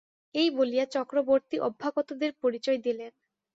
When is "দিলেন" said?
2.85-3.11